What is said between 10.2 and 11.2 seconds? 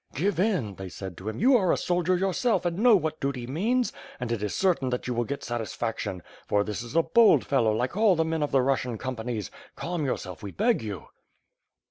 we beg you."